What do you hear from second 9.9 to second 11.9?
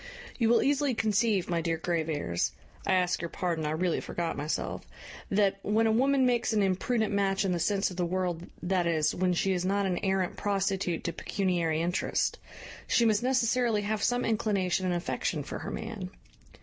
arrant prostitute to pecuniary